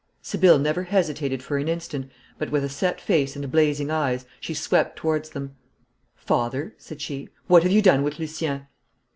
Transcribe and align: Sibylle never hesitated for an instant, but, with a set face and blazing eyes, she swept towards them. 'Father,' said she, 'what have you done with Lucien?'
Sibylle 0.23 0.57
never 0.57 0.81
hesitated 0.85 1.43
for 1.43 1.59
an 1.59 1.67
instant, 1.67 2.09
but, 2.39 2.49
with 2.49 2.63
a 2.63 2.69
set 2.69 2.99
face 2.99 3.35
and 3.35 3.51
blazing 3.51 3.91
eyes, 3.91 4.25
she 4.39 4.55
swept 4.55 4.95
towards 4.95 5.29
them. 5.29 5.55
'Father,' 6.15 6.73
said 6.79 6.99
she, 6.99 7.29
'what 7.45 7.61
have 7.61 7.71
you 7.71 7.83
done 7.83 8.01
with 8.01 8.17
Lucien?' 8.17 8.65